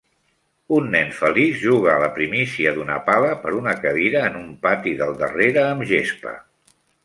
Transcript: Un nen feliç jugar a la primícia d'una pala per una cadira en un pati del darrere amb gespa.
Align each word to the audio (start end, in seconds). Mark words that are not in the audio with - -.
Un 0.77 0.87
nen 0.95 1.11
feliç 1.17 1.59
jugar 1.63 1.93
a 1.97 1.99
la 2.05 2.09
primícia 2.15 2.73
d'una 2.79 2.97
pala 3.11 3.29
per 3.45 3.53
una 3.61 3.77
cadira 3.85 4.27
en 4.31 4.41
un 4.43 4.51
pati 4.67 4.99
del 5.03 5.17
darrere 5.23 5.67
amb 5.71 5.91
gespa. 5.95 6.39